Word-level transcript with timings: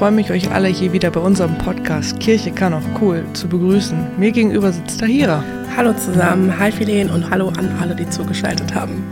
freue 0.00 0.12
mich, 0.12 0.30
euch 0.30 0.50
alle 0.50 0.68
hier 0.68 0.94
wieder 0.94 1.10
bei 1.10 1.20
unserem 1.20 1.58
Podcast 1.58 2.18
Kirche 2.20 2.50
kann 2.50 2.72
auch 2.72 3.02
cool 3.02 3.22
zu 3.34 3.46
begrüßen. 3.46 3.98
Mir 4.16 4.32
gegenüber 4.32 4.72
sitzt 4.72 4.98
Tahira. 4.98 5.44
Hallo 5.76 5.92
zusammen, 5.92 6.58
hi 6.58 6.72
Philen 6.72 7.10
und 7.10 7.28
hallo 7.28 7.48
an 7.48 7.68
alle, 7.78 7.94
die 7.94 8.08
zugeschaltet 8.08 8.74
haben. 8.74 9.04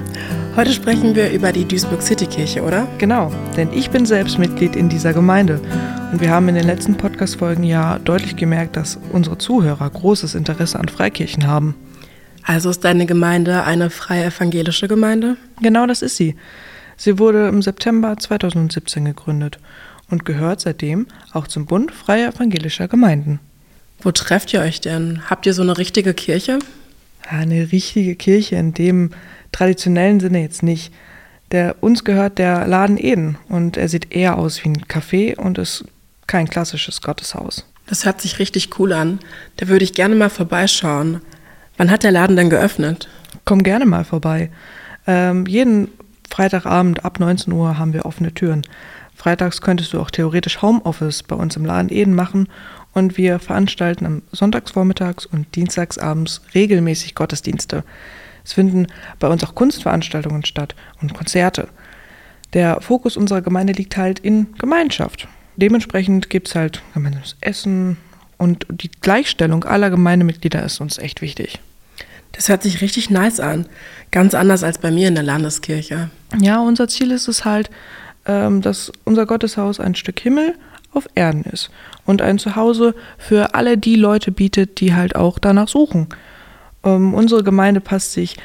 Heute 0.56 0.72
sprechen 0.72 1.14
wir 1.14 1.30
über 1.30 1.52
die 1.52 1.66
Duisburg 1.66 2.00
City 2.00 2.24
Kirche, 2.24 2.62
oder? 2.62 2.88
Genau, 2.96 3.30
denn 3.54 3.70
ich 3.70 3.90
bin 3.90 4.06
selbst 4.06 4.38
Mitglied 4.38 4.76
in 4.76 4.88
dieser 4.88 5.12
Gemeinde 5.12 5.60
und 6.10 6.22
wir 6.22 6.30
haben 6.30 6.48
in 6.48 6.54
den 6.54 6.64
letzten 6.64 6.94
Podcast-Folgen 6.94 7.64
ja 7.64 7.98
deutlich 7.98 8.36
gemerkt, 8.36 8.76
dass 8.76 8.98
unsere 9.12 9.36
Zuhörer 9.36 9.90
großes 9.90 10.34
Interesse 10.34 10.80
an 10.80 10.88
Freikirchen 10.88 11.46
haben. 11.46 11.74
Also 12.44 12.70
ist 12.70 12.82
deine 12.82 13.04
Gemeinde 13.04 13.62
eine 13.64 13.90
freie 13.90 14.24
evangelische 14.24 14.88
Gemeinde? 14.88 15.36
Genau 15.60 15.86
das 15.86 16.00
ist 16.00 16.16
sie. 16.16 16.34
Sie 16.96 17.18
wurde 17.18 17.46
im 17.48 17.60
September 17.60 18.16
2017 18.16 19.04
gegründet 19.04 19.60
und 20.10 20.24
gehört 20.24 20.60
seitdem 20.60 21.06
auch 21.32 21.46
zum 21.46 21.66
Bund 21.66 21.92
freier 21.92 22.34
evangelischer 22.34 22.88
Gemeinden. 22.88 23.40
Wo 24.00 24.12
trefft 24.12 24.52
ihr 24.52 24.60
euch 24.60 24.80
denn? 24.80 25.22
Habt 25.28 25.46
ihr 25.46 25.54
so 25.54 25.62
eine 25.62 25.76
richtige 25.76 26.14
Kirche? 26.14 26.58
Eine 27.28 27.72
richtige 27.72 28.14
Kirche 28.14 28.56
in 28.56 28.72
dem 28.72 29.10
traditionellen 29.52 30.20
Sinne 30.20 30.40
jetzt 30.40 30.62
nicht. 30.62 30.92
Der, 31.50 31.76
uns 31.80 32.04
gehört 32.04 32.38
der 32.38 32.66
Laden 32.66 32.98
Eden 32.98 33.38
und 33.48 33.76
er 33.76 33.88
sieht 33.88 34.12
eher 34.12 34.38
aus 34.38 34.62
wie 34.62 34.68
ein 34.68 34.84
Café 34.84 35.36
und 35.36 35.58
ist 35.58 35.84
kein 36.26 36.48
klassisches 36.48 37.00
Gotteshaus. 37.00 37.64
Das 37.86 38.04
hört 38.04 38.20
sich 38.20 38.38
richtig 38.38 38.78
cool 38.78 38.92
an. 38.92 39.18
Da 39.56 39.68
würde 39.68 39.84
ich 39.84 39.94
gerne 39.94 40.14
mal 40.14 40.28
vorbeischauen. 40.28 41.22
Wann 41.78 41.90
hat 41.90 42.02
der 42.02 42.12
Laden 42.12 42.36
denn 42.36 42.50
geöffnet? 42.50 43.08
Komm 43.44 43.62
gerne 43.62 43.86
mal 43.86 44.04
vorbei. 44.04 44.50
Ähm, 45.06 45.46
jeden 45.46 45.88
Freitagabend 46.28 47.04
ab 47.04 47.18
19 47.18 47.52
Uhr 47.52 47.78
haben 47.78 47.94
wir 47.94 48.04
offene 48.04 48.34
Türen. 48.34 48.62
Freitags 49.18 49.60
könntest 49.60 49.92
du 49.92 50.00
auch 50.00 50.12
theoretisch 50.12 50.62
Homeoffice 50.62 51.24
bei 51.24 51.34
uns 51.34 51.56
im 51.56 51.64
Laden 51.64 51.90
Eden 51.90 52.14
machen 52.14 52.48
und 52.94 53.18
wir 53.18 53.40
veranstalten 53.40 54.06
am 54.06 54.22
Sonntagsvormittags 54.30 55.26
und 55.26 55.56
Dienstagsabends 55.56 56.40
regelmäßig 56.54 57.16
Gottesdienste. 57.16 57.82
Es 58.44 58.52
finden 58.52 58.86
bei 59.18 59.26
uns 59.26 59.42
auch 59.42 59.56
Kunstveranstaltungen 59.56 60.44
statt 60.44 60.76
und 61.02 61.14
Konzerte. 61.14 61.66
Der 62.52 62.80
Fokus 62.80 63.16
unserer 63.16 63.42
Gemeinde 63.42 63.72
liegt 63.72 63.96
halt 63.96 64.20
in 64.20 64.54
Gemeinschaft. 64.56 65.26
Dementsprechend 65.56 66.30
gibt 66.30 66.46
es 66.46 66.54
halt 66.54 66.80
gemeinsames 66.94 67.34
Essen 67.40 67.96
und 68.36 68.66
die 68.70 68.90
Gleichstellung 69.00 69.64
aller 69.64 69.90
Gemeindemitglieder 69.90 70.62
ist 70.62 70.80
uns 70.80 70.96
echt 70.96 71.22
wichtig. 71.22 71.58
Das 72.30 72.48
hört 72.48 72.62
sich 72.62 72.82
richtig 72.82 73.10
nice 73.10 73.40
an. 73.40 73.66
Ganz 74.12 74.32
anders 74.34 74.62
als 74.62 74.78
bei 74.78 74.92
mir 74.92 75.08
in 75.08 75.16
der 75.16 75.24
Landeskirche. 75.24 76.10
Ja, 76.40 76.60
unser 76.60 76.86
Ziel 76.86 77.10
ist 77.10 77.26
es 77.26 77.44
halt, 77.44 77.68
dass 78.28 78.92
unser 79.04 79.26
Gotteshaus 79.26 79.80
ein 79.80 79.94
Stück 79.94 80.20
Himmel 80.20 80.54
auf 80.92 81.08
Erden 81.14 81.44
ist 81.44 81.70
und 82.06 82.22
ein 82.22 82.38
Zuhause 82.38 82.94
für 83.18 83.54
alle 83.54 83.76
die 83.78 83.96
Leute 83.96 84.32
bietet, 84.32 84.80
die 84.80 84.94
halt 84.94 85.16
auch 85.16 85.38
danach 85.38 85.68
suchen. 85.68 86.08
Ähm, 86.84 87.14
unsere 87.14 87.42
Gemeinde 87.42 87.80
passt 87.80 88.12
sich 88.12 88.36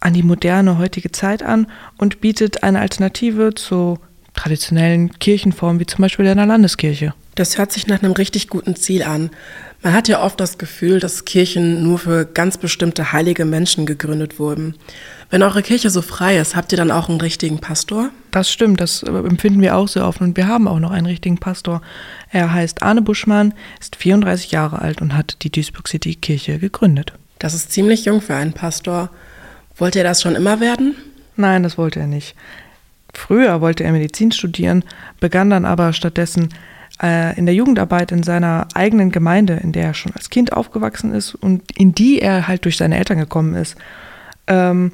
an 0.00 0.14
die 0.14 0.22
moderne 0.22 0.78
heutige 0.78 1.12
Zeit 1.12 1.42
an 1.42 1.66
und 1.98 2.20
bietet 2.20 2.62
eine 2.62 2.80
Alternative 2.80 3.54
zu 3.54 3.98
traditionellen 4.34 5.10
Kirchenformen 5.18 5.80
wie 5.80 5.86
zum 5.86 6.02
Beispiel 6.02 6.26
in 6.26 6.36
der 6.36 6.46
Landeskirche. 6.46 7.14
Das 7.34 7.56
hört 7.56 7.72
sich 7.72 7.86
nach 7.86 8.02
einem 8.02 8.12
richtig 8.12 8.48
guten 8.48 8.76
Ziel 8.76 9.02
an. 9.02 9.30
Man 9.82 9.94
hat 9.94 10.06
ja 10.06 10.22
oft 10.22 10.38
das 10.38 10.58
Gefühl, 10.58 11.00
dass 11.00 11.24
Kirchen 11.24 11.82
nur 11.82 11.98
für 11.98 12.24
ganz 12.26 12.58
bestimmte 12.58 13.12
heilige 13.12 13.44
Menschen 13.44 13.86
gegründet 13.86 14.38
wurden. 14.38 14.76
Wenn 15.30 15.42
eure 15.42 15.62
Kirche 15.62 15.90
so 15.90 16.02
frei 16.02 16.36
ist, 16.36 16.54
habt 16.54 16.72
ihr 16.72 16.76
dann 16.78 16.90
auch 16.90 17.08
einen 17.08 17.20
richtigen 17.20 17.58
Pastor? 17.58 18.10
Das 18.30 18.52
stimmt, 18.52 18.80
das 18.80 19.02
empfinden 19.02 19.60
wir 19.62 19.76
auch 19.76 19.88
sehr 19.88 20.06
oft 20.06 20.20
und 20.20 20.36
wir 20.36 20.46
haben 20.46 20.68
auch 20.68 20.78
noch 20.78 20.90
einen 20.90 21.06
richtigen 21.06 21.38
Pastor. 21.38 21.80
Er 22.30 22.52
heißt 22.52 22.82
Arne 22.82 23.02
Buschmann, 23.02 23.54
ist 23.80 23.96
34 23.96 24.52
Jahre 24.52 24.80
alt 24.80 25.00
und 25.00 25.16
hat 25.16 25.38
die 25.42 25.50
Duisburg 25.50 25.88
City 25.88 26.14
Kirche 26.14 26.58
gegründet. 26.58 27.14
Das 27.38 27.54
ist 27.54 27.72
ziemlich 27.72 28.04
jung 28.04 28.20
für 28.20 28.34
einen 28.34 28.52
Pastor. 28.52 29.10
Wollte 29.76 29.98
er 29.98 30.04
das 30.04 30.22
schon 30.22 30.36
immer 30.36 30.60
werden? 30.60 30.94
Nein, 31.36 31.62
das 31.62 31.78
wollte 31.78 31.98
er 31.98 32.06
nicht. 32.06 32.36
Früher 33.14 33.60
wollte 33.60 33.84
er 33.84 33.92
Medizin 33.92 34.32
studieren, 34.32 34.84
begann 35.18 35.50
dann 35.50 35.64
aber 35.64 35.92
stattdessen 35.92 36.50
äh, 37.02 37.36
in 37.36 37.46
der 37.46 37.54
Jugendarbeit 37.54 38.12
in 38.12 38.22
seiner 38.22 38.68
eigenen 38.74 39.10
Gemeinde, 39.10 39.54
in 39.54 39.72
der 39.72 39.84
er 39.84 39.94
schon 39.94 40.12
als 40.14 40.30
Kind 40.30 40.52
aufgewachsen 40.52 41.12
ist 41.12 41.34
und 41.34 41.62
in 41.76 41.94
die 41.94 42.20
er 42.20 42.48
halt 42.48 42.64
durch 42.64 42.76
seine 42.76 42.96
Eltern 42.96 43.18
gekommen 43.18 43.54
ist. 43.54 43.76
Ähm, 44.46 44.92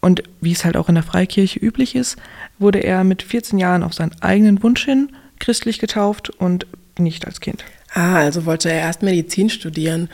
und 0.00 0.22
wie 0.40 0.52
es 0.52 0.64
halt 0.64 0.76
auch 0.76 0.88
in 0.88 0.94
der 0.94 1.04
Freikirche 1.04 1.58
üblich 1.58 1.96
ist, 1.96 2.16
wurde 2.58 2.80
er 2.80 3.02
mit 3.04 3.22
14 3.22 3.58
Jahren 3.58 3.82
auf 3.82 3.94
seinen 3.94 4.14
eigenen 4.20 4.62
Wunsch 4.62 4.84
hin 4.84 5.10
christlich 5.38 5.78
getauft 5.78 6.30
und 6.30 6.66
nicht 6.98 7.26
als 7.26 7.40
Kind. 7.40 7.64
Ah, 7.92 8.16
also 8.16 8.46
wollte 8.46 8.70
er 8.70 8.80
erst 8.80 9.02
Medizin 9.02 9.50
studieren. 9.50 10.08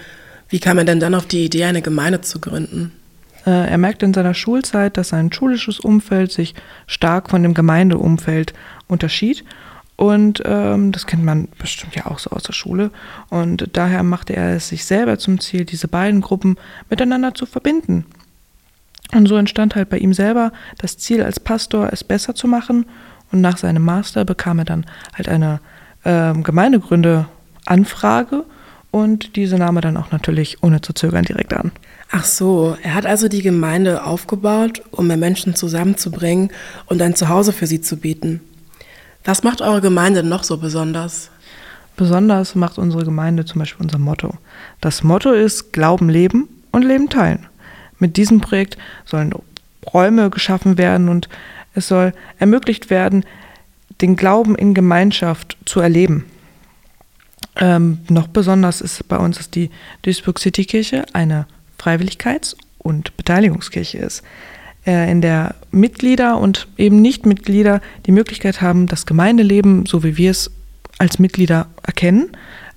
Wie 0.48 0.60
kam 0.60 0.78
er 0.78 0.84
denn 0.84 1.00
dann 1.00 1.14
auf 1.14 1.26
die 1.26 1.44
Idee, 1.44 1.64
eine 1.64 1.82
Gemeinde 1.82 2.20
zu 2.20 2.40
gründen? 2.40 2.92
Äh, 3.46 3.70
er 3.70 3.78
merkte 3.78 4.06
in 4.06 4.14
seiner 4.14 4.34
Schulzeit, 4.34 4.96
dass 4.96 5.08
sein 5.08 5.32
schulisches 5.32 5.80
Umfeld 5.80 6.30
sich 6.32 6.54
stark 6.86 7.30
von 7.30 7.42
dem 7.42 7.54
Gemeindeumfeld 7.54 8.52
unterschied. 8.86 9.44
Und 9.96 10.42
ähm, 10.44 10.92
das 10.92 11.06
kennt 11.06 11.24
man 11.24 11.48
bestimmt 11.58 11.94
ja 11.94 12.06
auch 12.06 12.18
so 12.18 12.30
aus 12.30 12.42
der 12.42 12.54
Schule. 12.54 12.90
Und 13.28 13.68
daher 13.74 14.02
machte 14.02 14.34
er 14.34 14.56
es 14.56 14.68
sich 14.68 14.84
selber 14.84 15.18
zum 15.18 15.40
Ziel, 15.40 15.64
diese 15.64 15.88
beiden 15.88 16.20
Gruppen 16.20 16.56
miteinander 16.90 17.34
zu 17.34 17.46
verbinden. 17.46 18.04
Und 19.14 19.26
so 19.26 19.36
entstand 19.36 19.76
halt 19.76 19.90
bei 19.90 19.98
ihm 19.98 20.14
selber 20.14 20.52
das 20.78 20.96
Ziel, 20.98 21.22
als 21.22 21.38
Pastor 21.38 21.90
es 21.92 22.02
besser 22.02 22.34
zu 22.34 22.48
machen. 22.48 22.86
Und 23.30 23.42
nach 23.42 23.58
seinem 23.58 23.84
Master 23.84 24.24
bekam 24.24 24.58
er 24.58 24.64
dann 24.64 24.86
halt 25.14 25.28
eine 25.28 25.60
äh, 26.04 26.32
Gemeindegründe-Anfrage. 26.34 28.44
Und 28.90 29.36
diese 29.36 29.56
nahm 29.56 29.76
er 29.76 29.82
dann 29.82 29.96
auch 29.96 30.10
natürlich 30.10 30.60
ohne 30.62 30.80
zu 30.80 30.92
zögern 30.92 31.24
direkt 31.24 31.54
an. 31.54 31.70
Ach 32.10 32.24
so, 32.24 32.76
er 32.82 32.94
hat 32.94 33.06
also 33.06 33.28
die 33.28 33.40
Gemeinde 33.40 34.04
aufgebaut, 34.04 34.82
um 34.90 35.06
mehr 35.06 35.16
Menschen 35.16 35.54
zusammenzubringen 35.54 36.50
und 36.86 37.00
ein 37.00 37.14
Zuhause 37.14 37.52
für 37.52 37.66
sie 37.66 37.80
zu 37.80 37.96
bieten. 37.96 38.40
Was 39.24 39.42
macht 39.42 39.60
eure 39.60 39.80
Gemeinde 39.80 40.22
noch 40.22 40.42
so 40.42 40.56
besonders? 40.56 41.30
Besonders 41.96 42.54
macht 42.54 42.78
unsere 42.78 43.04
Gemeinde 43.04 43.44
zum 43.44 43.60
Beispiel 43.60 43.84
unser 43.84 43.98
Motto. 43.98 44.34
Das 44.80 45.02
Motto 45.02 45.32
ist 45.32 45.72
Glauben 45.72 46.08
leben 46.08 46.48
und 46.72 46.82
Leben 46.82 47.08
teilen. 47.08 47.46
Mit 47.98 48.16
diesem 48.16 48.40
Projekt 48.40 48.76
sollen 49.04 49.32
Räume 49.92 50.30
geschaffen 50.30 50.78
werden 50.78 51.08
und 51.08 51.28
es 51.74 51.88
soll 51.88 52.12
ermöglicht 52.38 52.90
werden, 52.90 53.24
den 54.00 54.16
Glauben 54.16 54.56
in 54.56 54.74
Gemeinschaft 54.74 55.56
zu 55.64 55.80
erleben. 55.80 56.24
Ähm, 57.56 57.98
noch 58.08 58.28
besonders 58.28 58.80
ist 58.80 59.06
bei 59.08 59.18
uns 59.18 59.38
ist 59.38 59.54
die 59.54 59.70
Duisburg 60.02 60.38
City 60.38 60.64
Kirche 60.64 61.04
eine 61.12 61.46
Freiwilligkeits- 61.78 62.56
und 62.78 63.16
Beteiligungskirche 63.16 63.98
ist, 63.98 64.22
äh, 64.86 65.10
in 65.10 65.20
der 65.20 65.54
Mitglieder 65.72 66.38
und 66.38 66.68
eben 66.76 67.00
Nichtmitglieder 67.00 67.80
die 68.06 68.12
Möglichkeit 68.12 68.60
haben, 68.60 68.86
das 68.86 69.06
Gemeindeleben, 69.06 69.86
so 69.86 70.04
wie 70.04 70.16
wir 70.16 70.30
es 70.30 70.50
als 70.98 71.18
Mitglieder 71.18 71.66
erkennen, 71.82 72.30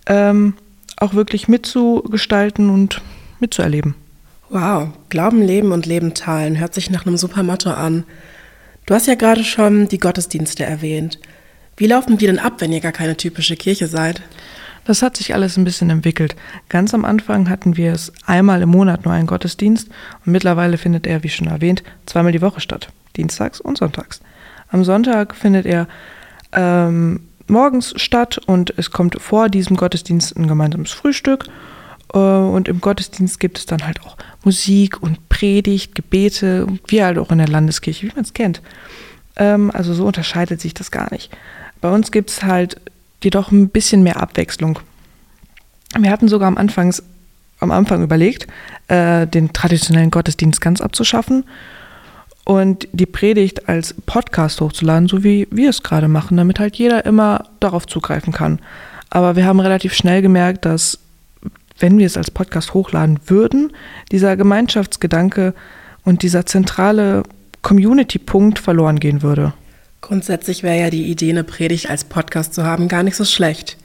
ähm, 0.07 0.53
auch 0.97 1.13
wirklich 1.13 1.47
mitzugestalten 1.47 2.69
und 2.69 3.01
mitzuerleben. 3.39 3.95
Wow, 4.49 4.89
Glauben, 5.09 5.41
Leben 5.41 5.71
und 5.71 5.85
Leben 5.85 6.13
teilen 6.13 6.59
hört 6.59 6.73
sich 6.73 6.89
nach 6.89 7.05
einem 7.05 7.17
super 7.17 7.43
Motto 7.43 7.71
an. 7.71 8.05
Du 8.85 8.93
hast 8.93 9.07
ja 9.07 9.15
gerade 9.15 9.43
schon 9.43 9.87
die 9.87 9.97
Gottesdienste 9.97 10.63
erwähnt. 10.63 11.19
Wie 11.77 11.87
laufen 11.87 12.17
die 12.17 12.27
denn 12.27 12.39
ab, 12.39 12.53
wenn 12.59 12.71
ihr 12.71 12.79
gar 12.79 12.91
keine 12.91 13.17
typische 13.17 13.55
Kirche 13.55 13.87
seid? 13.87 14.21
Das 14.85 15.01
hat 15.01 15.17
sich 15.17 15.33
alles 15.33 15.57
ein 15.57 15.63
bisschen 15.63 15.89
entwickelt. 15.89 16.35
Ganz 16.69 16.93
am 16.93 17.05
Anfang 17.05 17.49
hatten 17.49 17.75
wir 17.75 17.91
es 17.91 18.13
einmal 18.25 18.61
im 18.61 18.69
Monat 18.69 19.03
nur 19.03 19.13
einen 19.13 19.27
Gottesdienst 19.27 19.89
und 20.25 20.31
mittlerweile 20.31 20.77
findet 20.77 21.07
er, 21.07 21.23
wie 21.23 21.29
schon 21.29 21.47
erwähnt, 21.47 21.83
zweimal 22.05 22.31
die 22.31 22.41
Woche 22.41 22.61
statt. 22.61 22.89
Dienstags 23.17 23.59
und 23.59 23.77
sonntags. 23.77 24.21
Am 24.69 24.83
Sonntag 24.83 25.35
findet 25.35 25.65
er 25.65 25.87
ähm, 26.53 27.21
morgens 27.47 27.93
statt 27.97 28.39
und 28.45 28.73
es 28.77 28.91
kommt 28.91 29.19
vor 29.19 29.49
diesem 29.49 29.75
Gottesdienst 29.75 30.37
ein 30.37 30.47
gemeinsames 30.47 30.91
Frühstück. 30.91 31.45
Äh, 32.13 32.17
und 32.17 32.67
im 32.67 32.79
Gottesdienst 32.79 33.39
gibt 33.39 33.57
es 33.57 33.65
dann 33.65 33.85
halt 33.85 34.01
auch 34.03 34.17
Musik 34.43 35.01
und 35.01 35.29
Predigt, 35.29 35.95
Gebete, 35.95 36.67
wie 36.87 37.03
halt 37.03 37.17
auch 37.17 37.31
in 37.31 37.39
der 37.39 37.47
Landeskirche, 37.47 38.07
wie 38.07 38.13
man 38.13 38.23
es 38.23 38.33
kennt. 38.33 38.61
Ähm, 39.35 39.71
also 39.73 39.93
so 39.93 40.05
unterscheidet 40.05 40.61
sich 40.61 40.75
das 40.75 40.91
gar 40.91 41.11
nicht. 41.11 41.35
Bei 41.81 41.91
uns 41.91 42.11
gibt 42.11 42.29
es 42.29 42.43
halt 42.43 42.79
jedoch 43.23 43.51
ein 43.51 43.69
bisschen 43.69 44.03
mehr 44.03 44.21
Abwechslung. 44.21 44.79
Wir 45.97 46.11
hatten 46.11 46.27
sogar 46.27 46.47
am, 46.47 46.57
Anfangs, 46.57 47.03
am 47.59 47.71
Anfang 47.71 48.03
überlegt, 48.03 48.47
äh, 48.87 49.25
den 49.27 49.53
traditionellen 49.53 50.11
Gottesdienst 50.11 50.61
ganz 50.61 50.81
abzuschaffen 50.81 51.45
und 52.43 52.87
die 52.91 53.05
Predigt 53.05 53.67
als 53.67 53.95
Podcast 54.05 54.61
hochzuladen, 54.61 55.07
so 55.07 55.23
wie 55.23 55.47
wir 55.51 55.69
es 55.69 55.83
gerade 55.83 56.07
machen, 56.07 56.37
damit 56.37 56.59
halt 56.59 56.75
jeder 56.75 57.05
immer 57.05 57.45
darauf 57.59 57.87
zugreifen 57.87 58.33
kann. 58.33 58.59
Aber 59.09 59.35
wir 59.35 59.45
haben 59.45 59.59
relativ 59.59 59.93
schnell 59.93 60.21
gemerkt, 60.21 60.65
dass 60.65 60.99
wenn 61.79 61.97
wir 61.97 62.05
es 62.05 62.17
als 62.17 62.31
Podcast 62.31 62.73
hochladen 62.73 63.19
würden, 63.27 63.73
dieser 64.11 64.37
Gemeinschaftsgedanke 64.37 65.53
und 66.03 66.21
dieser 66.21 66.45
zentrale 66.45 67.23
Community-Punkt 67.61 68.59
verloren 68.59 68.99
gehen 68.99 69.21
würde. 69.23 69.53
Grundsätzlich 70.05 70.61
wäre 70.61 70.79
ja 70.79 70.91
die 70.91 71.09
Idee, 71.09 71.31
eine 71.31 71.43
Predigt 71.43 71.89
als 71.89 72.03
Podcast 72.03 72.53
zu 72.53 72.63
haben, 72.63 72.87
gar 72.87 73.01
nicht 73.01 73.15
so 73.15 73.25
schlecht. 73.25 73.75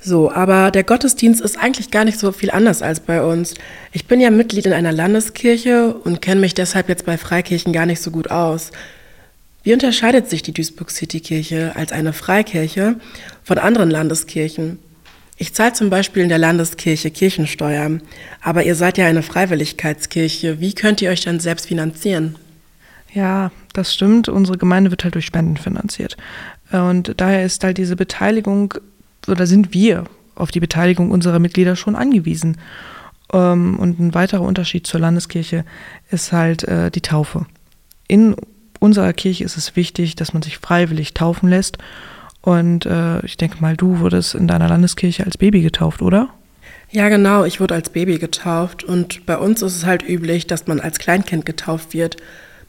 So, 0.00 0.30
aber 0.30 0.70
der 0.70 0.84
Gottesdienst 0.84 1.40
ist 1.40 1.58
eigentlich 1.58 1.90
gar 1.90 2.04
nicht 2.04 2.16
so 2.16 2.30
viel 2.30 2.52
anders 2.52 2.80
als 2.80 3.00
bei 3.00 3.24
uns. 3.24 3.54
Ich 3.90 4.06
bin 4.06 4.20
ja 4.20 4.30
Mitglied 4.30 4.66
in 4.66 4.72
einer 4.72 4.92
Landeskirche 4.92 5.92
und 5.92 6.22
kenne 6.22 6.40
mich 6.40 6.54
deshalb 6.54 6.88
jetzt 6.88 7.06
bei 7.06 7.18
Freikirchen 7.18 7.72
gar 7.72 7.86
nicht 7.86 8.00
so 8.00 8.12
gut 8.12 8.30
aus. 8.30 8.70
Wie 9.64 9.72
unterscheidet 9.72 10.30
sich 10.30 10.44
die 10.44 10.52
Duisburg 10.52 10.92
City 10.92 11.18
Kirche 11.18 11.72
als 11.74 11.90
eine 11.90 12.12
Freikirche 12.12 13.00
von 13.42 13.58
anderen 13.58 13.90
Landeskirchen? 13.90 14.78
Ich 15.38 15.54
zahle 15.54 15.72
zum 15.72 15.90
Beispiel 15.90 16.22
in 16.22 16.28
der 16.28 16.38
Landeskirche 16.38 17.10
Kirchensteuer, 17.10 17.98
aber 18.40 18.62
ihr 18.62 18.76
seid 18.76 18.96
ja 18.96 19.06
eine 19.06 19.24
Freiwilligkeitskirche. 19.24 20.60
Wie 20.60 20.72
könnt 20.72 21.02
ihr 21.02 21.10
euch 21.10 21.22
dann 21.22 21.40
selbst 21.40 21.66
finanzieren? 21.66 22.36
Ja, 23.12 23.50
das 23.72 23.94
stimmt. 23.94 24.28
Unsere 24.28 24.58
Gemeinde 24.58 24.90
wird 24.90 25.04
halt 25.04 25.14
durch 25.14 25.26
Spenden 25.26 25.56
finanziert. 25.56 26.16
Und 26.70 27.14
daher 27.18 27.44
ist 27.44 27.62
halt 27.62 27.78
diese 27.78 27.96
Beteiligung 27.96 28.74
oder 29.28 29.46
sind 29.46 29.74
wir 29.74 30.04
auf 30.34 30.50
die 30.50 30.60
Beteiligung 30.60 31.10
unserer 31.10 31.38
Mitglieder 31.38 31.76
schon 31.76 31.94
angewiesen. 31.94 32.56
Ähm, 33.32 33.78
und 33.78 34.00
ein 34.00 34.14
weiterer 34.14 34.42
Unterschied 34.42 34.86
zur 34.86 35.00
Landeskirche 35.00 35.64
ist 36.10 36.32
halt 36.32 36.64
äh, 36.64 36.90
die 36.90 37.02
Taufe. 37.02 37.46
In 38.08 38.34
unserer 38.80 39.12
Kirche 39.12 39.44
ist 39.44 39.56
es 39.56 39.76
wichtig, 39.76 40.16
dass 40.16 40.32
man 40.32 40.42
sich 40.42 40.58
freiwillig 40.58 41.14
taufen 41.14 41.48
lässt. 41.48 41.78
Und 42.40 42.86
äh, 42.86 43.24
ich 43.24 43.36
denke 43.36 43.60
mal, 43.60 43.76
du 43.76 44.00
wurdest 44.00 44.34
in 44.34 44.48
deiner 44.48 44.68
Landeskirche 44.68 45.24
als 45.24 45.38
Baby 45.38 45.62
getauft, 45.62 46.02
oder? 46.02 46.30
Ja, 46.90 47.08
genau. 47.08 47.44
Ich 47.44 47.60
wurde 47.60 47.74
als 47.74 47.90
Baby 47.90 48.18
getauft. 48.18 48.84
Und 48.84 49.24
bei 49.26 49.38
uns 49.38 49.62
ist 49.62 49.76
es 49.76 49.86
halt 49.86 50.06
üblich, 50.06 50.46
dass 50.46 50.66
man 50.66 50.80
als 50.80 50.98
Kleinkind 50.98 51.46
getauft 51.46 51.94
wird. 51.94 52.16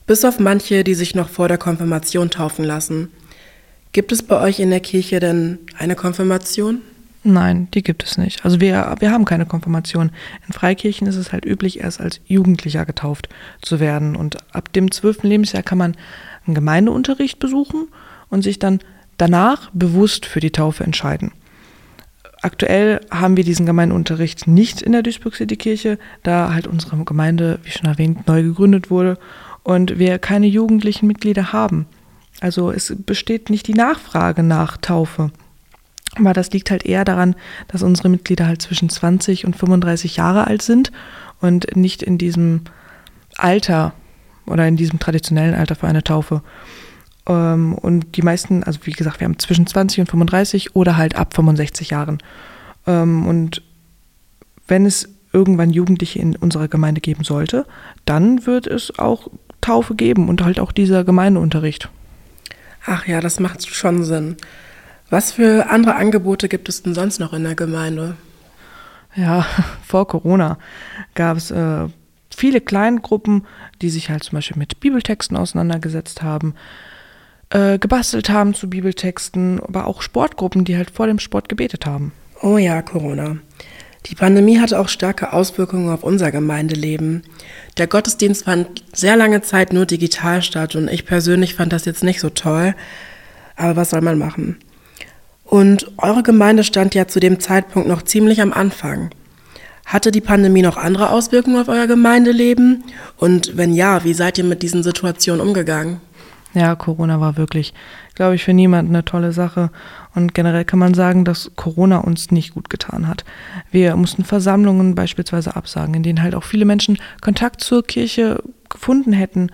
Bis 0.06 0.26
auf 0.26 0.40
manche, 0.40 0.84
die 0.84 0.96
sich 0.96 1.16
noch 1.16 1.30
vor 1.30 1.48
der 1.48 1.58
Konfirmation 1.58 2.30
taufen 2.30 2.66
lassen. 2.66 3.10
Gibt 3.94 4.12
es 4.12 4.24
bei 4.24 4.40
euch 4.42 4.60
in 4.60 4.70
der 4.70 4.80
Kirche 4.80 5.20
denn 5.20 5.60
eine 5.78 5.96
Konfirmation? 5.96 6.82
Nein, 7.24 7.70
die 7.74 7.84
gibt 7.84 8.04
es 8.04 8.18
nicht. 8.18 8.44
Also 8.44 8.60
wir, 8.60 8.96
wir 9.00 9.12
haben 9.12 9.24
keine 9.24 9.46
Konfirmation. 9.46 10.12
In 10.46 10.54
Freikirchen 10.54 11.08
ist 11.08 11.16
es 11.16 11.32
halt 11.32 11.46
üblich, 11.46 11.80
erst 11.80 12.02
als 12.02 12.20
Jugendlicher 12.26 12.86
getauft 12.86 13.30
zu 13.62 13.80
werden. 13.80 14.18
Und 14.18 14.38
ab 14.54 14.74
dem 14.74 14.92
zwölften 14.92 15.28
Lebensjahr 15.28 15.64
kann 15.64 15.78
man 15.78 15.96
einen 16.46 16.56
Gemeindeunterricht 16.56 17.40
besuchen 17.40 17.88
und 18.30 18.42
sich 18.42 18.60
dann 18.60 18.80
danach 19.18 19.70
bewusst 19.72 20.26
für 20.26 20.42
die 20.42 20.52
Taufe 20.52 20.84
entscheiden. 20.84 21.32
Aktuell 22.42 23.00
haben 23.10 23.38
wir 23.38 23.46
diesen 23.46 23.66
Gemeindeunterricht 23.66 24.48
nicht 24.48 24.82
in 24.82 24.92
der 24.92 25.02
Duisburg 25.02 25.36
City 25.36 25.56
Kirche, 25.56 25.98
da 26.24 26.54
halt 26.54 26.68
unsere 26.68 26.98
Gemeinde, 27.06 27.60
wie 27.64 27.72
schon 27.72 27.86
erwähnt, 27.86 28.28
neu 28.28 28.44
gegründet 28.44 28.90
wurde 28.90 29.18
und 29.63 29.98
wir 30.00 30.19
keine 30.19 30.48
jugendlichen 30.48 31.07
Mitglieder 31.07 31.54
haben. 31.54 31.86
Also 32.42 32.71
es 32.71 32.94
besteht 32.95 33.50
nicht 33.50 33.68
die 33.68 33.74
Nachfrage 33.74 34.44
nach 34.44 34.77
Taufe. 34.77 35.31
Aber 36.15 36.33
das 36.33 36.51
liegt 36.51 36.69
halt 36.69 36.86
eher 36.86 37.06
daran, 37.06 37.36
dass 37.68 37.83
unsere 37.83 38.10
Mitglieder 38.10 38.45
halt 38.45 38.62
zwischen 38.62 38.89
20 38.89 39.45
und 39.45 39.56
35 39.56 40.18
Jahre 40.18 40.45
alt 40.45 40.62
sind 40.62 40.92
und 41.42 41.75
nicht 41.75 42.04
in 42.04 42.18
diesem 42.18 42.62
Alter 43.38 43.94
oder 44.45 44.68
in 44.68 44.75
diesem 44.75 45.00
traditionellen 45.00 45.56
Alter 45.56 45.75
für 45.75 45.88
eine 45.88 46.04
Taufe. 46.04 46.42
Ähm, 47.27 47.74
und 47.75 48.16
die 48.16 48.21
meisten, 48.21 48.63
also 48.63 48.81
wie 48.83 48.92
gesagt, 48.92 49.19
wir 49.19 49.25
haben 49.25 49.39
zwischen 49.39 49.66
20 49.66 50.01
und 50.01 50.09
35 50.09 50.75
oder 50.75 50.98
halt 50.98 51.16
ab 51.16 51.33
65 51.33 51.89
Jahren. 51.89 52.19
Ähm, 52.86 53.25
und 53.25 53.62
wenn 54.68 54.86
es 54.86 55.09
irgendwann 55.31 55.71
Jugendliche 55.71 56.19
in 56.19 56.36
unserer 56.36 56.68
Gemeinde 56.68 57.01
geben 57.01 57.24
sollte, 57.24 57.66
dann 58.06 58.45
wird 58.45 58.68
es 58.68 59.00
auch 59.00 59.30
Taufe 59.63 59.95
geben 59.95 60.30
und 60.30 60.44
halt 60.44 60.60
auch 60.60 60.71
dieser 60.71 61.04
Gemeindeunterricht. 61.04 61.89
Ach 62.86 63.07
ja, 63.07 63.21
das 63.21 63.39
macht 63.39 63.65
schon 63.65 64.04
Sinn. 64.04 64.38
Was 65.10 65.31
für 65.31 65.69
andere 65.69 65.95
Angebote 65.95 66.50
gibt 66.50 66.69
es 66.69 66.83
denn 66.83 66.94
sonst 66.94 67.19
noch 67.19 67.33
in 67.33 67.44
der 67.44 67.56
Gemeinde? 67.56 68.15
Ja, 69.15 69.45
vor 69.86 70.07
Corona 70.07 70.57
gab 71.15 71.38
es 71.38 71.51
äh, 71.51 71.88
viele 72.36 72.62
Kleingruppen, 72.62 73.45
die 73.81 73.89
sich 73.89 74.10
halt 74.10 74.24
zum 74.24 74.38
Beispiel 74.38 74.57
mit 74.57 74.80
Bibeltexten 74.80 75.38
auseinandergesetzt 75.38 76.21
haben, 76.21 76.56
äh, 77.50 77.77
gebastelt 77.80 78.30
haben 78.30 78.54
zu 78.54 78.69
Bibeltexten, 78.69 79.62
aber 79.62 79.88
auch 79.88 80.01
Sportgruppen, 80.01 80.66
die 80.66 80.75
halt 80.75 80.92
vor 80.92 81.07
dem 81.07 81.19
Sport 81.19 81.48
gebetet 81.48 81.86
haben. 81.86 82.12
Oh 82.42 82.57
ja, 82.57 82.81
Corona. 82.81 83.38
Die 84.08 84.16
Pandemie 84.16 84.60
hatte 84.60 84.80
auch 84.80 84.90
starke 84.90 85.32
Auswirkungen 85.32 85.90
auf 85.90 86.04
unser 86.04 86.32
Gemeindeleben. 86.32 87.24
Der 87.78 87.88
Gottesdienst 87.88 88.44
fand 88.44 88.84
sehr 88.94 89.16
lange 89.16 89.42
Zeit 89.42 89.72
nur 89.72 89.86
digital 89.86 90.42
statt 90.42 90.76
und 90.76 90.90
ich 90.90 91.06
persönlich 91.06 91.56
fand 91.56 91.72
das 91.72 91.86
jetzt 91.86 92.04
nicht 92.04 92.20
so 92.20 92.30
toll. 92.30 92.76
Aber 93.56 93.76
was 93.78 93.92
soll 93.92 94.02
man 94.02 94.18
machen? 94.18 94.58
Und 95.46 95.92
eure 95.98 96.24
Gemeinde 96.24 96.64
stand 96.64 96.96
ja 96.96 97.08
zu 97.08 97.20
dem 97.20 97.40
Zeitpunkt 97.40 97.88
noch 97.88 98.02
ziemlich 98.02 98.42
am 98.42 98.52
Anfang. 98.52 99.12
Hatte 99.86 100.12
die 100.12 100.22
Pandemie 100.22 100.62
noch 100.62 100.78
andere 100.78 101.10
Auswirkungen 101.10 101.62
auf 101.62 101.68
euer 101.68 101.88
Gemeindeleben? 101.88 102.84
Und 103.18 103.56
wenn 103.58 103.74
ja, 103.74 104.04
wie 104.04 104.14
seid 104.14 104.38
ihr 104.38 104.44
mit 104.44 104.64
diesen 104.64 104.84
Situationen 104.84 105.46
umgegangen? 105.46 106.02
Ja, 106.54 106.76
Corona 106.76 107.20
war 107.20 107.38
wirklich, 107.38 107.74
glaube 108.15 108.36
ich, 108.36 108.44
für 108.44 108.54
niemanden 108.54 108.94
eine 108.94 109.06
tolle 109.06 109.31
Sache. 109.31 109.71
Und 110.15 110.33
generell 110.33 110.65
kann 110.65 110.80
man 110.80 110.94
sagen, 110.94 111.25
dass 111.25 111.51
Corona 111.56 111.98
uns 111.98 112.31
nicht 112.31 112.54
gut 112.54 112.69
getan 112.69 113.07
hat. 113.07 113.25
Wir 113.71 113.95
mussten 113.95 114.24
Versammlungen 114.24 114.95
beispielsweise 114.95 115.56
absagen, 115.56 115.95
in 115.95 116.04
denen 116.04 116.21
halt 116.21 116.36
auch 116.36 116.44
viele 116.44 116.65
Menschen 116.65 116.98
Kontakt 117.21 117.62
zur 117.62 117.83
Kirche 117.86 118.42
gefunden 118.69 119.13
hätten. 119.13 119.50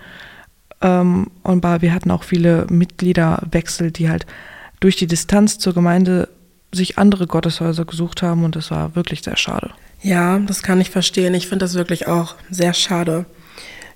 Ähm, 0.82 1.28
und 1.42 1.62
wir 1.62 1.94
hatten 1.94 2.10
auch 2.10 2.22
viele 2.22 2.66
Mitgliederwechsel, 2.70 3.90
die 3.90 4.08
halt 4.08 4.26
durch 4.80 4.96
die 4.96 5.06
Distanz 5.06 5.58
zur 5.58 5.74
Gemeinde 5.74 6.28
sich 6.72 6.98
andere 6.98 7.26
Gotteshäuser 7.26 7.84
gesucht 7.84 8.22
haben. 8.22 8.44
Und 8.44 8.56
das 8.56 8.70
war 8.70 8.94
wirklich 8.94 9.22
sehr 9.22 9.36
schade. 9.36 9.70
Ja, 10.02 10.38
das 10.38 10.62
kann 10.62 10.80
ich 10.80 10.90
verstehen. 10.90 11.34
Ich 11.34 11.46
finde 11.46 11.64
das 11.64 11.74
wirklich 11.74 12.06
auch 12.06 12.36
sehr 12.50 12.72
schade. 12.72 13.26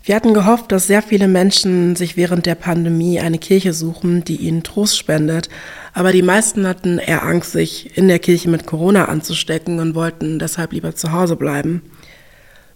Wir 0.06 0.14
hatten 0.16 0.34
gehofft, 0.34 0.70
dass 0.70 0.86
sehr 0.86 1.00
viele 1.00 1.28
Menschen 1.28 1.96
sich 1.96 2.14
während 2.14 2.44
der 2.44 2.56
Pandemie 2.56 3.20
eine 3.20 3.38
Kirche 3.38 3.72
suchen, 3.72 4.22
die 4.22 4.36
ihnen 4.36 4.62
Trost 4.62 4.98
spendet. 4.98 5.48
Aber 5.94 6.12
die 6.12 6.20
meisten 6.20 6.66
hatten 6.66 6.98
eher 6.98 7.22
Angst, 7.22 7.52
sich 7.52 7.96
in 7.96 8.08
der 8.08 8.18
Kirche 8.18 8.50
mit 8.50 8.66
Corona 8.66 9.06
anzustecken 9.06 9.80
und 9.80 9.94
wollten 9.94 10.38
deshalb 10.38 10.74
lieber 10.74 10.94
zu 10.94 11.12
Hause 11.12 11.36
bleiben. 11.36 11.80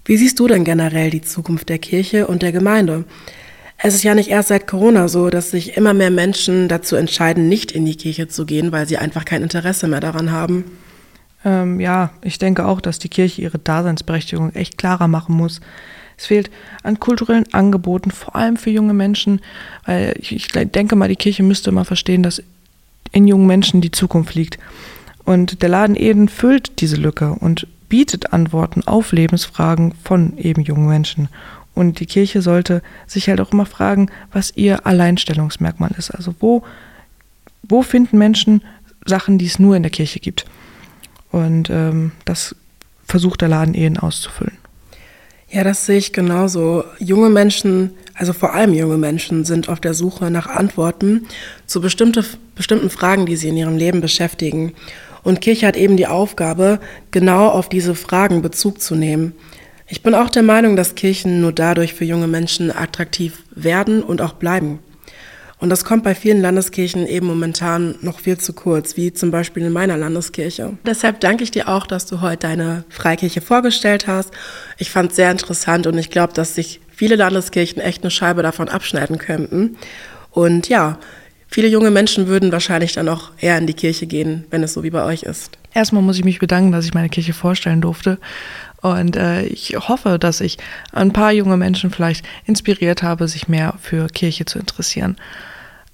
Wie 0.06 0.16
siehst 0.16 0.40
du 0.40 0.48
denn 0.48 0.64
generell 0.64 1.10
die 1.10 1.20
Zukunft 1.20 1.68
der 1.68 1.78
Kirche 1.78 2.26
und 2.26 2.40
der 2.40 2.52
Gemeinde? 2.52 3.04
Es 3.76 3.94
ist 3.94 4.04
ja 4.04 4.14
nicht 4.14 4.30
erst 4.30 4.48
seit 4.48 4.66
Corona 4.66 5.08
so, 5.08 5.28
dass 5.28 5.50
sich 5.50 5.76
immer 5.76 5.92
mehr 5.92 6.10
Menschen 6.10 6.66
dazu 6.66 6.96
entscheiden, 6.96 7.46
nicht 7.46 7.72
in 7.72 7.84
die 7.84 7.96
Kirche 7.96 8.28
zu 8.28 8.46
gehen, 8.46 8.72
weil 8.72 8.88
sie 8.88 8.96
einfach 8.96 9.26
kein 9.26 9.42
Interesse 9.42 9.86
mehr 9.86 10.00
daran 10.00 10.32
haben. 10.32 10.64
Ähm, 11.44 11.78
ja, 11.78 12.10
ich 12.22 12.38
denke 12.38 12.64
auch, 12.64 12.80
dass 12.80 12.98
die 12.98 13.10
Kirche 13.10 13.42
ihre 13.42 13.58
Daseinsberechtigung 13.58 14.54
echt 14.54 14.78
klarer 14.78 15.08
machen 15.08 15.36
muss. 15.36 15.60
Es 16.18 16.26
fehlt 16.26 16.50
an 16.82 16.98
kulturellen 16.98 17.52
Angeboten, 17.52 18.10
vor 18.10 18.34
allem 18.34 18.56
für 18.56 18.70
junge 18.70 18.92
Menschen, 18.92 19.40
weil 19.86 20.14
ich, 20.18 20.32
ich 20.34 20.48
denke 20.48 20.96
mal, 20.96 21.08
die 21.08 21.16
Kirche 21.16 21.44
müsste 21.44 21.70
mal 21.70 21.84
verstehen, 21.84 22.22
dass 22.22 22.42
in 23.12 23.26
jungen 23.26 23.46
Menschen 23.46 23.80
die 23.80 23.92
Zukunft 23.92 24.34
liegt. 24.34 24.58
Und 25.24 25.62
der 25.62 25.68
Laden 25.68 25.96
Eden 25.96 26.28
füllt 26.28 26.80
diese 26.80 26.96
Lücke 26.96 27.32
und 27.32 27.66
bietet 27.88 28.32
Antworten 28.32 28.82
auf 28.86 29.12
Lebensfragen 29.12 29.92
von 30.02 30.36
eben 30.36 30.62
jungen 30.62 30.88
Menschen. 30.88 31.28
Und 31.74 32.00
die 32.00 32.06
Kirche 32.06 32.42
sollte 32.42 32.82
sich 33.06 33.28
halt 33.28 33.40
auch 33.40 33.52
immer 33.52 33.66
fragen, 33.66 34.10
was 34.32 34.52
ihr 34.56 34.86
Alleinstellungsmerkmal 34.86 35.92
ist. 35.96 36.10
Also 36.10 36.34
wo, 36.40 36.64
wo 37.62 37.82
finden 37.82 38.18
Menschen 38.18 38.62
Sachen, 39.06 39.38
die 39.38 39.46
es 39.46 39.58
nur 39.58 39.76
in 39.76 39.82
der 39.84 39.92
Kirche 39.92 40.18
gibt? 40.18 40.44
Und 41.30 41.70
ähm, 41.70 42.12
das 42.24 42.56
versucht 43.06 43.40
der 43.42 43.48
Laden 43.48 43.74
Eden 43.74 43.96
auszufüllen. 43.96 44.56
Ja, 45.50 45.64
das 45.64 45.86
sehe 45.86 45.96
ich 45.96 46.12
genauso. 46.12 46.84
Junge 46.98 47.30
Menschen, 47.30 47.92
also 48.14 48.34
vor 48.34 48.52
allem 48.52 48.74
junge 48.74 48.98
Menschen, 48.98 49.44
sind 49.44 49.70
auf 49.70 49.80
der 49.80 49.94
Suche 49.94 50.30
nach 50.30 50.46
Antworten 50.46 51.26
zu 51.66 51.80
bestimmte, 51.80 52.22
bestimmten 52.54 52.90
Fragen, 52.90 53.24
die 53.24 53.36
sie 53.36 53.48
in 53.48 53.56
ihrem 53.56 53.78
Leben 53.78 54.02
beschäftigen. 54.02 54.74
Und 55.22 55.40
Kirche 55.40 55.66
hat 55.66 55.76
eben 55.76 55.96
die 55.96 56.06
Aufgabe, 56.06 56.80
genau 57.12 57.48
auf 57.48 57.70
diese 57.70 57.94
Fragen 57.94 58.42
Bezug 58.42 58.82
zu 58.82 58.94
nehmen. 58.94 59.32
Ich 59.86 60.02
bin 60.02 60.14
auch 60.14 60.28
der 60.28 60.42
Meinung, 60.42 60.76
dass 60.76 60.96
Kirchen 60.96 61.40
nur 61.40 61.52
dadurch 61.52 61.94
für 61.94 62.04
junge 62.04 62.26
Menschen 62.26 62.70
attraktiv 62.70 63.42
werden 63.54 64.02
und 64.02 64.20
auch 64.20 64.34
bleiben. 64.34 64.80
Und 65.60 65.70
das 65.70 65.84
kommt 65.84 66.04
bei 66.04 66.14
vielen 66.14 66.40
Landeskirchen 66.40 67.06
eben 67.06 67.26
momentan 67.26 67.96
noch 68.00 68.20
viel 68.20 68.38
zu 68.38 68.52
kurz, 68.52 68.96
wie 68.96 69.12
zum 69.12 69.30
Beispiel 69.30 69.64
in 69.64 69.72
meiner 69.72 69.96
Landeskirche. 69.96 70.74
Deshalb 70.86 71.20
danke 71.20 71.42
ich 71.42 71.50
dir 71.50 71.68
auch, 71.68 71.86
dass 71.86 72.06
du 72.06 72.20
heute 72.20 72.46
deine 72.46 72.84
Freikirche 72.88 73.40
vorgestellt 73.40 74.06
hast. 74.06 74.30
Ich 74.78 74.90
fand 74.90 75.10
es 75.10 75.16
sehr 75.16 75.30
interessant 75.30 75.86
und 75.88 75.98
ich 75.98 76.10
glaube, 76.10 76.32
dass 76.32 76.54
sich 76.54 76.80
viele 76.88 77.16
Landeskirchen 77.16 77.82
echt 77.82 78.02
eine 78.02 78.10
Scheibe 78.10 78.42
davon 78.42 78.68
abschneiden 78.68 79.18
könnten. 79.18 79.76
Und 80.30 80.68
ja, 80.68 80.98
viele 81.48 81.66
junge 81.66 81.90
Menschen 81.90 82.28
würden 82.28 82.52
wahrscheinlich 82.52 82.92
dann 82.92 83.08
auch 83.08 83.32
eher 83.40 83.58
in 83.58 83.66
die 83.66 83.74
Kirche 83.74 84.06
gehen, 84.06 84.44
wenn 84.50 84.62
es 84.62 84.74
so 84.74 84.84
wie 84.84 84.90
bei 84.90 85.04
euch 85.04 85.24
ist. 85.24 85.58
Erstmal 85.74 86.02
muss 86.02 86.18
ich 86.18 86.24
mich 86.24 86.38
bedanken, 86.38 86.70
dass 86.70 86.84
ich 86.84 86.94
meine 86.94 87.08
Kirche 87.08 87.32
vorstellen 87.32 87.80
durfte. 87.80 88.18
Und 88.80 89.16
äh, 89.16 89.42
ich 89.44 89.76
hoffe, 89.76 90.18
dass 90.18 90.40
ich 90.40 90.58
ein 90.92 91.12
paar 91.12 91.32
junge 91.32 91.56
Menschen 91.56 91.90
vielleicht 91.90 92.24
inspiriert 92.44 93.02
habe, 93.02 93.28
sich 93.28 93.48
mehr 93.48 93.74
für 93.80 94.06
Kirche 94.08 94.44
zu 94.44 94.58
interessieren. 94.58 95.16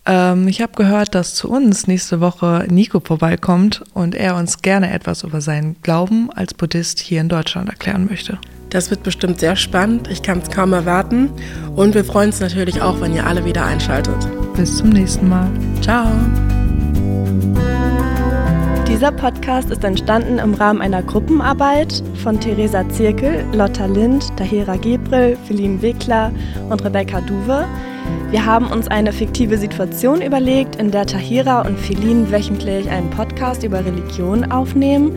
Ähm, 0.06 0.48
ich 0.48 0.60
habe 0.60 0.72
gehört, 0.74 1.14
dass 1.14 1.34
zu 1.34 1.50
uns 1.50 1.86
nächste 1.86 2.20
Woche 2.20 2.66
Nico 2.68 3.00
vorbeikommt 3.00 3.82
und 3.94 4.14
er 4.14 4.36
uns 4.36 4.60
gerne 4.60 4.92
etwas 4.92 5.22
über 5.22 5.40
seinen 5.40 5.76
Glauben 5.82 6.30
als 6.30 6.54
Buddhist 6.54 7.00
hier 7.00 7.20
in 7.20 7.28
Deutschland 7.28 7.68
erklären 7.68 8.06
möchte. 8.08 8.38
Das 8.70 8.90
wird 8.90 9.04
bestimmt 9.04 9.38
sehr 9.38 9.54
spannend. 9.54 10.08
Ich 10.10 10.22
kann 10.22 10.40
es 10.40 10.50
kaum 10.50 10.72
erwarten. 10.72 11.30
Und 11.76 11.94
wir 11.94 12.04
freuen 12.04 12.30
uns 12.30 12.40
natürlich 12.40 12.82
auch, 12.82 13.00
wenn 13.00 13.14
ihr 13.14 13.24
alle 13.24 13.44
wieder 13.44 13.64
einschaltet. 13.64 14.16
Bis 14.56 14.78
zum 14.78 14.88
nächsten 14.88 15.28
Mal. 15.28 15.48
Ciao. 15.80 16.10
Dieser 18.94 19.10
Podcast 19.10 19.70
ist 19.70 19.82
entstanden 19.82 20.38
im 20.38 20.54
Rahmen 20.54 20.80
einer 20.80 21.02
Gruppenarbeit 21.02 22.00
von 22.22 22.38
Theresa 22.38 22.88
Zirkel, 22.90 23.44
Lotta 23.52 23.86
Lind, 23.86 24.24
Tahira 24.36 24.76
Gebrel, 24.76 25.36
Feline 25.48 25.82
Wickler 25.82 26.30
und 26.70 26.84
Rebecca 26.84 27.20
Duwe. 27.20 27.66
Wir 28.30 28.46
haben 28.46 28.68
uns 28.68 28.86
eine 28.86 29.12
fiktive 29.12 29.58
Situation 29.58 30.22
überlegt, 30.22 30.76
in 30.76 30.92
der 30.92 31.06
Tahira 31.06 31.62
und 31.62 31.76
Feline 31.76 32.30
wöchentlich 32.30 32.88
einen 32.88 33.10
Podcast 33.10 33.64
über 33.64 33.84
Religion 33.84 34.52
aufnehmen 34.52 35.10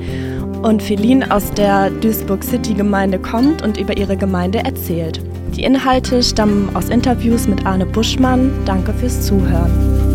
und 0.64 0.82
Feline 0.82 1.30
aus 1.30 1.52
der 1.52 1.92
Duisburg 1.92 2.44
City 2.44 2.74
Gemeinde 2.74 3.20
kommt 3.20 3.62
und 3.62 3.78
über 3.78 3.96
ihre 3.96 4.18
Gemeinde 4.18 4.58
erzählt. 4.58 5.22
Die 5.56 5.62
Inhalte 5.62 6.24
stammen 6.24 6.76
aus 6.76 6.90
Interviews 6.90 7.48
mit 7.48 7.64
Arne 7.64 7.86
Buschmann. 7.86 8.52
Danke 8.66 8.92
fürs 8.92 9.28
Zuhören. 9.28 10.07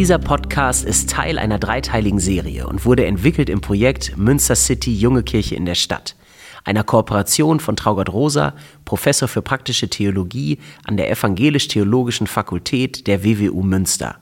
Dieser 0.00 0.18
Podcast 0.18 0.82
ist 0.86 1.10
Teil 1.10 1.38
einer 1.38 1.58
dreiteiligen 1.58 2.20
Serie 2.20 2.66
und 2.66 2.86
wurde 2.86 3.04
entwickelt 3.04 3.50
im 3.50 3.60
Projekt 3.60 4.16
Münster 4.16 4.56
City 4.56 4.94
Junge 4.94 5.22
Kirche 5.22 5.56
in 5.56 5.66
der 5.66 5.74
Stadt, 5.74 6.16
einer 6.64 6.84
Kooperation 6.84 7.60
von 7.60 7.76
Traugott 7.76 8.08
Rosa, 8.08 8.54
Professor 8.86 9.28
für 9.28 9.42
praktische 9.42 9.90
Theologie 9.90 10.58
an 10.86 10.96
der 10.96 11.10
Evangelisch-Theologischen 11.10 12.26
Fakultät 12.26 13.06
der 13.08 13.24
WWU 13.24 13.62
Münster 13.62 14.16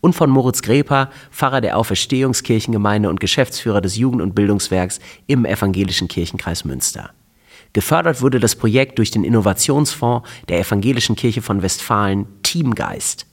und 0.00 0.14
von 0.14 0.30
Moritz 0.30 0.62
Greper, 0.62 1.10
Pfarrer 1.32 1.60
der 1.60 1.78
Auferstehungskirchengemeinde 1.78 3.08
und 3.08 3.18
Geschäftsführer 3.18 3.80
des 3.80 3.96
Jugend- 3.96 4.22
und 4.22 4.36
Bildungswerks 4.36 5.00
im 5.26 5.46
Evangelischen 5.46 6.06
Kirchenkreis 6.06 6.64
Münster. 6.64 7.10
Gefördert 7.72 8.22
wurde 8.22 8.38
das 8.38 8.54
Projekt 8.54 8.98
durch 8.98 9.10
den 9.10 9.24
Innovationsfonds 9.24 10.28
der 10.48 10.60
Evangelischen 10.60 11.16
Kirche 11.16 11.42
von 11.42 11.60
Westfalen 11.60 12.28
Teamgeist. 12.44 13.26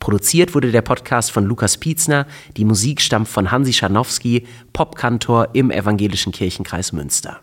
Produziert 0.00 0.54
wurde 0.54 0.70
der 0.70 0.82
Podcast 0.82 1.30
von 1.30 1.44
Lukas 1.44 1.76
Pietzner, 1.76 2.26
die 2.56 2.64
Musik 2.64 3.00
stammt 3.00 3.28
von 3.28 3.50
Hansi 3.50 3.72
Scharnowski, 3.72 4.46
Popkantor 4.72 5.48
im 5.54 5.70
Evangelischen 5.70 6.32
Kirchenkreis 6.32 6.92
Münster. 6.92 7.40